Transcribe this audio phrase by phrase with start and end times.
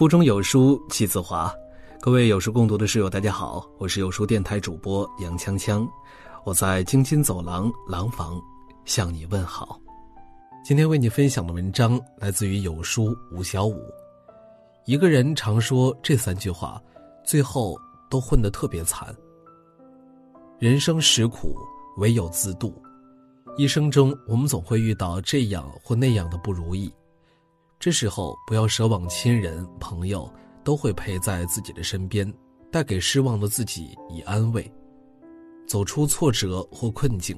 [0.00, 1.54] 腹中有书气自华，
[2.00, 5.86] 各位有书共读的室友，大家好，我是有书电台主播杨锵锵，
[6.42, 8.40] 我在京津走廊廊坊
[8.86, 9.78] 向你问好。
[10.64, 13.78] 今天为你分享的文章来自于有书吴小武。
[14.86, 16.82] 一个人常说这三句话，
[17.22, 19.14] 最后都混得特别惨。
[20.58, 21.54] 人生实苦，
[21.98, 22.74] 唯有自渡。
[23.58, 26.90] 一生中，我们总会遇到这样或那样的不如意。
[27.80, 30.30] 这时候，不要奢望亲人、朋友
[30.62, 32.30] 都会陪在自己的身边，
[32.70, 34.70] 带给失望的自己以安慰。
[35.66, 37.36] 走出挫折或困境，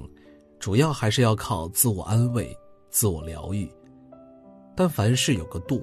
[0.58, 2.54] 主要还是要靠自我安慰、
[2.90, 3.70] 自我疗愈。
[4.74, 5.80] 但凡事有个度，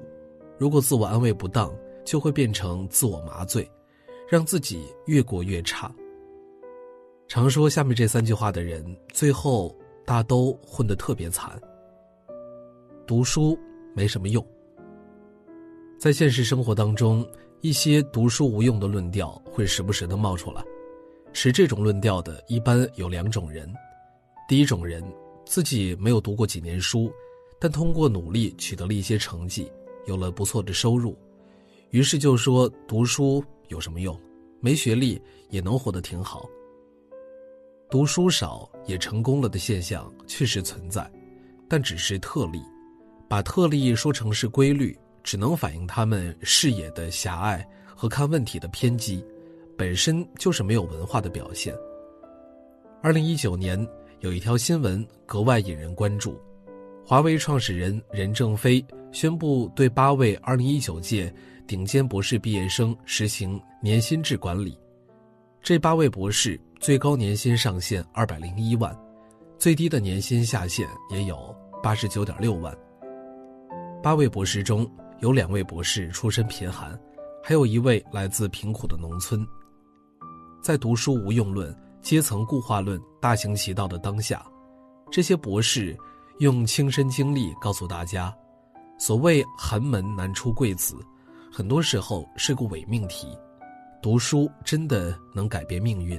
[0.58, 3.66] 如果自我安慰不当，就会变成自我麻醉，
[4.28, 5.90] 让自己越过越差。
[7.30, 9.76] 常说下面这三句话的人，最后。
[10.06, 11.52] 大都混得特别惨。
[13.06, 13.56] 读书
[14.00, 14.46] 没什么用。
[15.98, 17.28] 在现实生活当中，
[17.60, 20.64] 一些读书无用的论调会时不时的冒出来。
[21.34, 23.70] 持这种论调的，一般有两种人。
[24.48, 25.04] 第一种人，
[25.46, 27.12] 自己没有读过几年书，
[27.60, 29.70] 但通过努力取得了一些成绩，
[30.08, 31.14] 有了不错的收入，
[31.90, 34.18] 于是就说读书有什么用？
[34.62, 36.50] 没学历也能活得挺好。
[37.90, 41.12] 读书少也成功了的现象确实存在，
[41.68, 42.62] 但只是特例。
[43.30, 49.24] 把特例说成是规律，只能反映他们视野的狭隘和看问题的偏激，
[49.78, 51.74] 本身就是没有文化的表现。
[53.02, 53.88] 二零一九年
[54.20, 56.38] 有一条新闻格外引人关注：
[57.06, 61.34] 华为创始人任正非宣布对八位二零一九届
[61.66, 64.78] 顶尖博士毕业生实行年薪制管理。
[65.62, 66.60] 这八位博士。
[66.80, 68.98] 最高年薪上限二百零一万，
[69.58, 72.74] 最低的年薪下限也有八十九点六万。
[74.02, 76.98] 八位博士中有两位博士出身贫寒，
[77.44, 79.46] 还有一位来自贫苦的农村。
[80.62, 84.46] 在读书无用论、阶层固化论大行其道的当下，
[85.12, 85.98] 这些博士
[86.38, 88.34] 用亲身经历告诉大家：
[88.98, 90.96] 所谓寒门难出贵子，
[91.52, 93.28] 很多时候是个伪命题。
[94.02, 96.18] 读书真的能改变命运。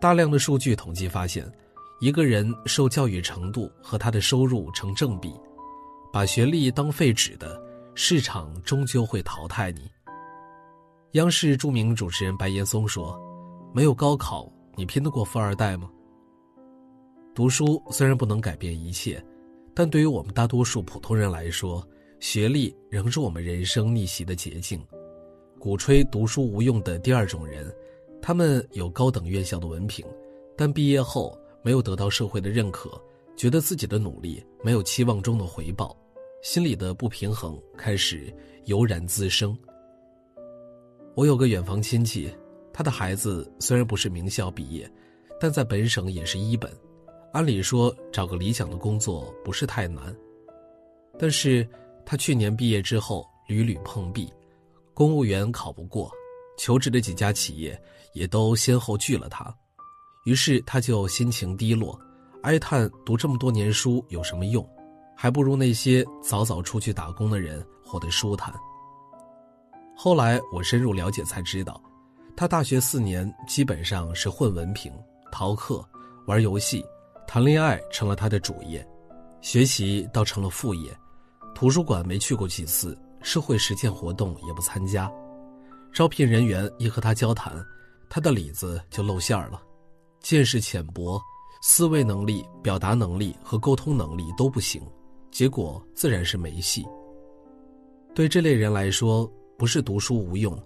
[0.00, 1.50] 大量的数据统计发现，
[2.00, 5.34] 一个人受教育程度和他的收入成正比。
[6.12, 7.58] 把学历当废纸的
[7.94, 9.90] 市场终究会淘汰你。
[11.12, 13.18] 央视著名主持人白岩松说
[13.72, 15.90] ：“没有高考，你拼得过富二代吗？”
[17.34, 19.24] 读书虽然不能改变一切，
[19.74, 21.82] 但对于我们大多数普通人来说，
[22.20, 24.78] 学历仍是我们人生逆袭的捷径。
[25.58, 27.74] 鼓吹读书无用的第二种人。
[28.20, 30.06] 他们有高等院校的文凭，
[30.56, 32.90] 但毕业后没有得到社会的认可，
[33.34, 35.96] 觉得自己的努力没有期望中的回报，
[36.42, 39.56] 心里的不平衡开始油然滋生。
[41.14, 42.28] 我有个远房亲戚，
[42.72, 44.90] 他的孩子虽然不是名校毕业，
[45.40, 46.68] 但在本省也是一本，
[47.32, 50.14] 按理说找个理想的工作不是太难，
[51.16, 51.66] 但是
[52.04, 54.28] 他去年毕业之后屡屡碰壁，
[54.92, 56.10] 公务员考不过。
[56.58, 57.80] 求职的几家企业
[58.12, 59.54] 也都先后拒了他，
[60.24, 61.98] 于是他就心情低落，
[62.42, 64.68] 哀叹读这么多年书有什么用，
[65.16, 68.52] 还不如那些早早出去打工的人活得舒坦。
[69.94, 71.80] 后来我深入了解才知道，
[72.36, 74.92] 他大学四年基本上是混文凭、
[75.30, 75.86] 逃课、
[76.26, 76.84] 玩游戏、
[77.26, 78.84] 谈恋爱成了他的主业，
[79.40, 80.90] 学习倒成了副业，
[81.54, 85.10] 图书馆没去过几次，社会实践活动也不参加。
[85.92, 87.52] 招聘人员一和他交谈，
[88.08, 89.62] 他的里子就露馅了，
[90.20, 91.20] 见识浅薄，
[91.62, 94.82] 思维能力、表达能力和沟通能力都不行，
[95.32, 96.86] 结果自然是没戏。
[98.14, 99.28] 对这类人来说，
[99.58, 100.56] 不是读书无用，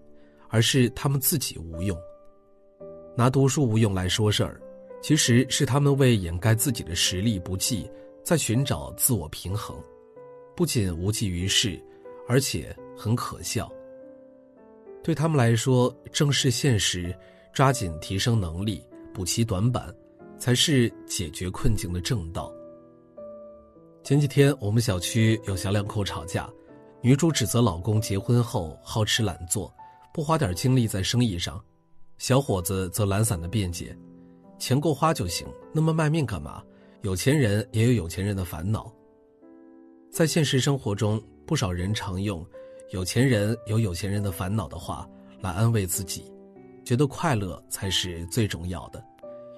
[0.49, 1.97] 而是他们自己无用。
[3.17, 4.61] 拿读书无用来说事儿，
[5.01, 7.89] 其实是他们为掩盖自己的实力不济，
[8.25, 9.75] 在寻找自我平衡，
[10.57, 11.81] 不仅无济于事，
[12.29, 13.73] 而且很可笑。
[15.05, 17.17] 对他们来说，正视现实，
[17.53, 18.83] 抓紧提升能力，
[19.15, 19.95] 补齐短板，
[20.41, 22.53] 才是解决困境的正道。
[24.07, 26.49] 前几天，我们小区有小两口吵架，
[27.03, 29.75] 女主指责老公结婚后好吃懒做，
[30.15, 31.61] 不花点精力在生意上；
[32.17, 33.99] 小伙子则懒散的辩解
[34.61, 36.63] ：“钱够花就行，那么卖命干嘛？
[37.03, 38.95] 有钱人也有有钱人的烦恼。”
[40.09, 42.47] 在现实生活中，不少人常用。
[42.93, 45.05] 有钱人有有钱人的烦恼的话，
[45.41, 46.33] 来安慰自己，
[46.85, 49.05] 觉得快乐才是最重要的，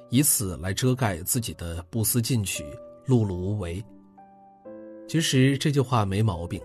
[0.08, 2.64] 以此来遮盖自己的不思进取、
[3.06, 3.84] 碌碌无为。
[5.08, 6.60] 其实这句话没毛病，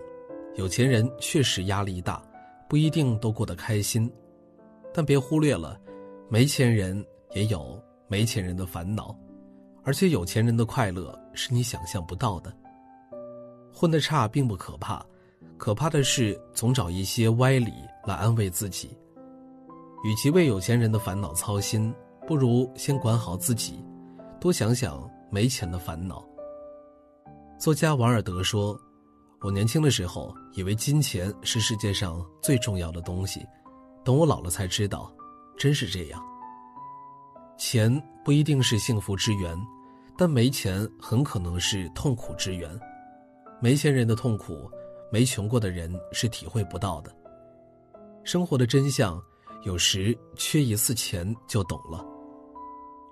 [0.54, 2.22] 有钱人确实压力大，
[2.68, 4.08] 不一定都过得开心，
[4.92, 5.80] 但别忽略了，
[6.28, 7.02] 没钱人
[7.32, 9.16] 也有没钱人的烦恼，
[9.82, 12.54] 而且有钱人的快乐是你想象不到的。
[13.72, 15.02] 混得差并不可怕，
[15.56, 17.72] 可怕的是总找一些歪理
[18.04, 18.90] 来安慰自己。
[20.04, 21.92] 与其为有钱人的烦恼操心，
[22.26, 23.82] 不如先管好自己，
[24.38, 26.22] 多想想没钱的烦恼。
[27.58, 28.78] 作家王尔德说。
[29.40, 33.46] 我年轻的时候以为金钱是世界上最重要的东西，
[34.02, 35.12] 等我老了才知道，
[35.58, 36.18] 真是这样。
[37.58, 39.54] 钱不一定是幸福之源，
[40.16, 42.80] 但没钱很可能是痛苦之源。
[43.60, 44.70] 没钱人的痛苦，
[45.12, 47.14] 没穷过的人是体会不到的。
[48.22, 49.22] 生活的真相，
[49.64, 52.02] 有时缺一次钱就懂了。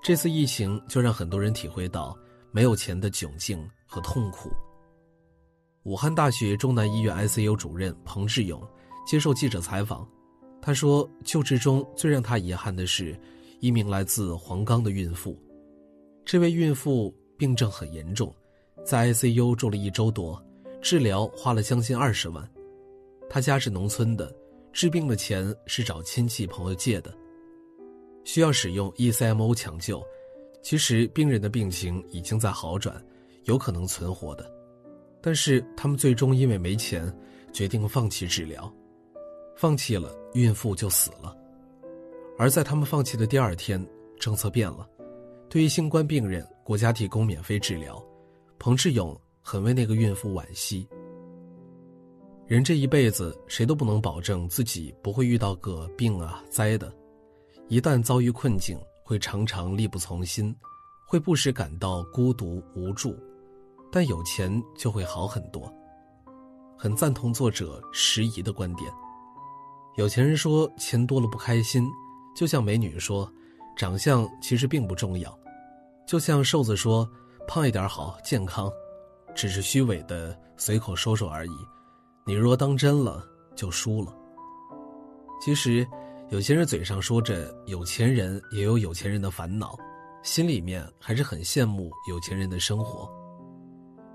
[0.03, 2.17] 这次疫情就让很多人体会到
[2.51, 4.51] 没有钱的窘境和痛苦。
[5.83, 8.67] 武汉大学中南医院 ICU 主任彭志勇
[9.07, 10.09] 接受记者采访，
[10.63, 13.19] 他说：“救治中最让他遗憾的是，
[13.61, 15.39] 一名来自黄冈的孕妇。
[16.25, 18.35] 这位孕妇病症很严重，
[18.83, 20.43] 在 ICU 住了一周多，
[20.81, 22.49] 治疗花了将近二十万。
[23.29, 24.35] 他家是农村的，
[24.73, 27.13] 治病的钱是找亲戚朋友借的，
[28.25, 30.03] 需要使用 ECMO 抢救。
[30.63, 33.05] 其实病人的病情已经在好转，
[33.45, 34.51] 有可能存活的。”
[35.21, 37.13] 但是他们最终因为没钱，
[37.53, 38.73] 决定放弃治疗，
[39.57, 41.37] 放弃了，孕妇就死了。
[42.37, 43.87] 而在他们放弃的第二天，
[44.19, 44.89] 政策变了，
[45.49, 48.03] 对于新冠病人，国家提供免费治疗。
[48.59, 50.89] 彭志勇很为那个孕妇惋惜。
[52.49, 56.93] 人这一辈子，谁都不能保证自己不会遇到个病啊灾的，
[57.69, 60.55] 一旦遭遇困境，会常常力不从心，
[61.07, 63.17] 会不时感到孤独无助。
[63.93, 65.71] 但有钱就会好很多，
[66.79, 68.91] 很赞同作者时宜的观点。
[69.97, 71.87] 有钱人说钱多了不开心，
[72.35, 73.31] 就像美女说，
[73.77, 75.39] 长相其实并不重要，
[76.07, 77.07] 就像瘦子说
[77.47, 78.73] 胖一点好健康，
[79.35, 81.53] 只是虚伪的随口说说而已。
[82.25, 83.23] 你若当真了，
[83.55, 84.17] 就输了。
[85.39, 85.87] 其实，
[86.31, 89.77] 有些人嘴上说着有钱人也有有钱人的烦恼，
[90.23, 93.07] 心里面还是很羡慕有钱人的生活。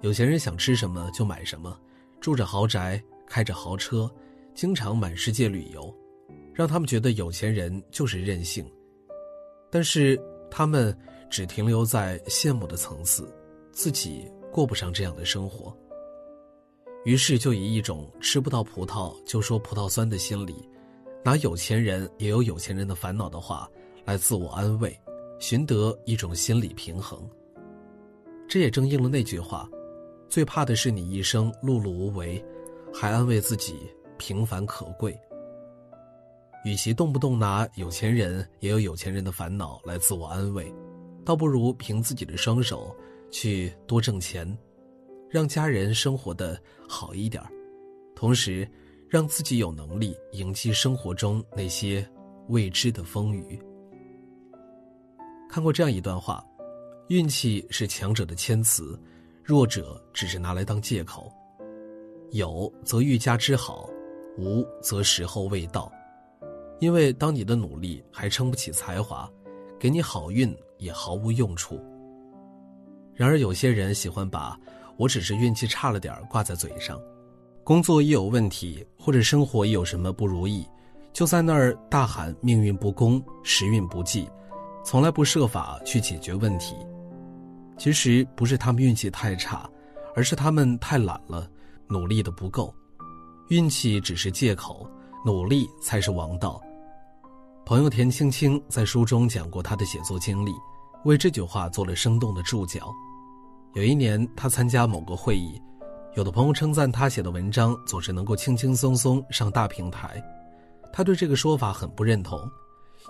[0.02, 1.78] 有钱人想吃什么就买什么，
[2.22, 4.10] 住着豪宅，开着豪车，
[4.54, 5.94] 经常满世界旅游，
[6.54, 8.66] 让他们觉得有钱人就是任性。
[9.72, 10.20] 但是
[10.52, 10.96] 他们
[11.30, 13.28] 只停留在羡慕的层次，
[13.72, 15.76] 自己过不上这样的生活。
[17.04, 20.56] 于是就以一种吃不到葡萄就说葡萄酸的心理，
[21.24, 23.68] 拿有钱人也有有钱人的烦恼的话
[24.06, 24.96] 来自我安慰，
[25.40, 27.28] 寻得一种心理平衡。
[28.48, 29.68] 这也正应了那句话。
[30.30, 32.44] 最怕的是你一生碌碌无为，
[32.94, 35.18] 还安慰自己平凡可贵。
[36.66, 40.74] 与其动不动拿有钱人也有有钱人的烦恼来自我安慰，
[41.24, 42.94] 倒不如凭自己的双手
[43.32, 44.58] 去多挣钱，
[45.30, 47.42] 让家人生活的好一点
[48.16, 48.70] 同时
[49.08, 52.06] 让自己有能力迎击生活中那些
[52.50, 53.58] 未知的风雨。
[55.50, 56.46] 看过这样一段话：
[57.08, 59.00] 运气是强者的谦词。
[59.48, 61.32] 弱者只是拿来当借口，
[62.32, 63.90] 有则欲加之好，
[64.38, 65.90] 无则时候未到。
[66.82, 69.32] 因为当你的努力还撑不起才华，
[69.80, 71.82] 给你好运也毫无用处。
[73.14, 74.60] 然而有些人喜欢把
[74.98, 77.02] 我只是运气差了点挂在嘴上，
[77.64, 80.68] 工作一有问题或者生活一有什么不如意，
[81.14, 84.30] 就在那儿大喊命运不公、时运不济，
[84.84, 86.76] 从来不设法去解决问题。
[87.78, 89.70] 其实不是他们运气太差，
[90.16, 91.50] 而是他们太懒了，
[91.88, 92.74] 努力的不够。
[93.50, 94.90] 运气只是借口，
[95.24, 96.60] 努力才是王道。
[97.66, 100.54] 朋友田青青在书中讲过他的写作经历，
[101.06, 102.92] 为这句话做了生动的注脚。
[103.74, 105.62] 有一年，他参加某个会议，
[106.16, 110.22] 有的朋友称赞他写的文章总是能够轻轻松松上大平台，
[110.92, 112.40] 他对这个说法很不认同，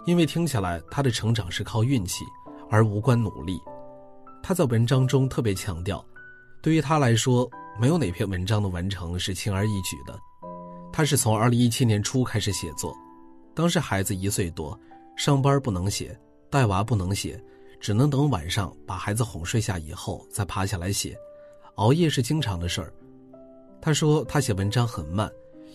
[0.05, 2.25] 因为听起来他的成长是靠运气，
[2.69, 3.59] 而无关努力。
[4.47, 6.01] 他在文章中特别强调，
[6.61, 10.17] 对于他来说，没有哪篇文章的完成是轻而易举的。
[10.89, 12.95] 他是从二零一七年初开始写作，
[13.53, 14.79] 当时孩子一岁多，
[15.17, 16.17] 上班不能写，
[16.49, 17.37] 带娃不能写，
[17.77, 21.13] 只能等晚上把孩子哄睡下以后再爬下来写，
[21.75, 22.93] 熬夜是经常的事儿。
[23.81, 25.29] 他说他写文章很慢，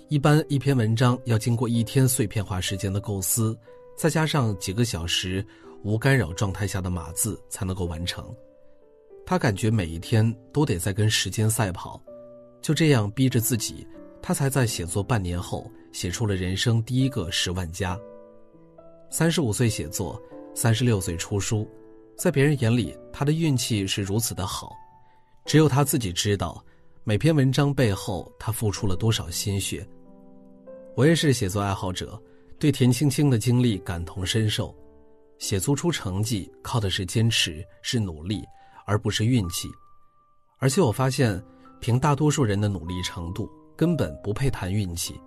[0.09, 3.55] 一般一篇文章要经过一天碎片化时间的构思，
[3.99, 5.47] 再加上几个小时
[5.83, 8.35] 无干扰状态下的码字才能够完成。
[9.33, 11.99] 他感觉每一天都得在跟时间赛跑，
[12.61, 13.87] 就这样逼着自己，
[14.21, 17.99] 他才在写作半年后写出了人生第一个十万加。
[19.09, 20.23] 三十五岁写作，
[20.55, 21.67] 三十六岁出书，
[22.15, 24.77] 在别人眼里，他的运气是如此的好，
[25.47, 26.63] 只有他自己知道，
[27.03, 29.83] 每篇文章背后他付出了多少心血。
[30.95, 32.23] 我也是写作爱好者，
[32.59, 34.77] 对田青青的经历感同身受。
[35.39, 38.45] 写作出成绩靠的是坚持，是努力，
[38.93, 39.71] 而不是运气。
[40.59, 41.43] 而且我发现，
[41.81, 43.51] 凭大多数人的努力程度。
[43.75, 45.19] 根本不配谈运气。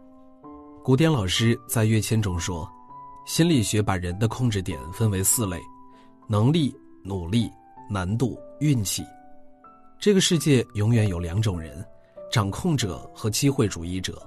[0.83, 2.69] 古典老师在跃迁中说，
[3.25, 5.59] 心理学把人的控制点分为四类：
[6.29, 7.51] 能力、努力、
[7.89, 9.03] 难度、运气。
[9.99, 11.83] 这个世界永远有两种人，
[12.31, 14.21] 掌控者和机会主义者，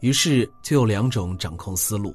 [0.00, 2.12] 于是就有两种掌控思路。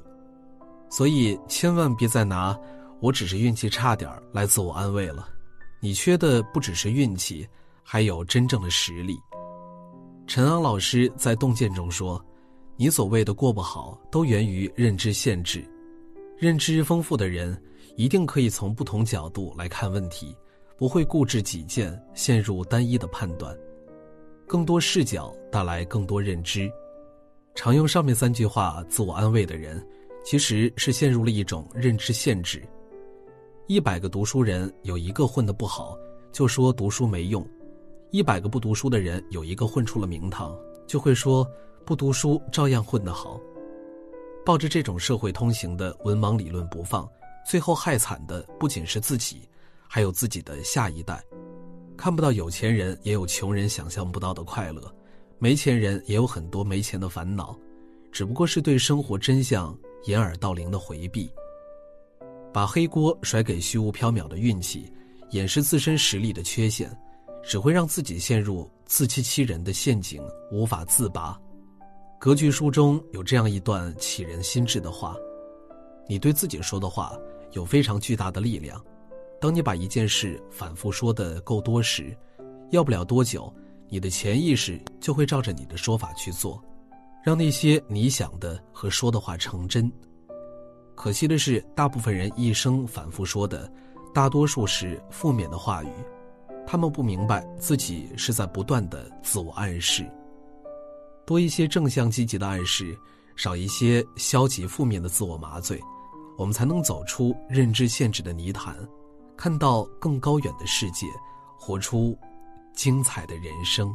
[0.90, 2.58] 所以千万别再拿
[3.00, 5.28] “我只是运气差点来自我安慰了。
[5.80, 7.46] 你缺的不只是运气，
[7.82, 9.16] 还有真正的实力。
[10.26, 12.24] 陈昂老师在《洞见》中说
[12.76, 15.64] ：“你所谓的过不好，都源于认知限制。
[16.36, 17.56] 认知丰富的人，
[17.96, 20.36] 一定可以从不同角度来看问题，
[20.76, 23.56] 不会固执己见，陷入单一的判断。
[24.46, 26.70] 更多视角带来更多认知。
[27.54, 29.84] 常用上面三句话自我安慰的人，
[30.24, 32.62] 其实是陷入了一种认知限制。
[33.68, 35.98] 一百个读书人有一个混得不好，
[36.30, 37.44] 就说读书没用。”
[38.12, 40.56] 一百个不读书的人有一个混出了名堂，
[40.86, 41.44] 就会说
[41.84, 43.40] 不读书照样混得好。
[44.44, 47.08] 抱着这种社会通行的文盲理论不放，
[47.44, 49.42] 最后害惨的不仅是自己，
[49.88, 51.20] 还有自己的下一代。
[51.96, 54.94] 看不到有钱人也有穷人想象不到的快乐，
[55.40, 57.58] 没钱人也有很多没钱的烦恼，
[58.12, 61.28] 只不过是对生活真相掩耳盗铃的回避。
[62.56, 64.90] 把黑锅甩给虚无缥缈的运气，
[65.32, 66.90] 掩饰自身实力的缺陷。
[67.44, 71.38] 只会让自己陷入自欺欺人的陷阱，无法自拔。
[72.18, 75.14] 格局书中有这样一段启人心智的话
[76.08, 77.12] ：“你对自己说的话
[77.52, 78.82] 有非常巨大的力量。
[79.38, 82.16] 当你把一件事反复说的够多时，
[82.70, 83.52] 要不了多久，
[83.86, 86.64] 你的潜意识就会照着你的说法去做，
[87.22, 89.92] 让那些你想的和说的话成真。
[90.96, 93.70] 可惜的是，大部分人一生反复说的，
[94.12, 95.88] 大多数是负面的话语。”
[96.66, 100.04] 他们不明白自己是在不断的自我暗示。
[101.24, 102.98] 多一些正向积极的暗示，
[103.36, 105.80] 少一些消极负面的自我麻醉，
[106.36, 108.76] 我们才能走出认知限制的泥潭，
[109.36, 111.06] 看到更高远的世界，
[111.56, 112.18] 活出
[112.74, 113.94] 精彩的人生。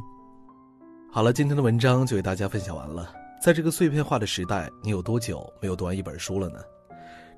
[1.10, 3.12] 好了，今天的文章就为大家分享完了。
[3.42, 6.58] 在这个碎片化的时代，你有多久没有读完一本书了呢？